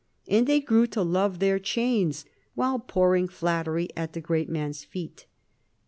And 0.27 0.47
they 0.47 0.59
grew 0.61 0.87
to 0.87 1.03
love 1.03 1.37
their 1.37 1.59
chains, 1.59 2.25
while 2.55 2.79
pouring 2.79 3.27
flattery 3.27 3.89
at 3.95 4.13
the 4.13 4.19
great 4.19 4.49
man's 4.49 4.83
feet. 4.83 5.27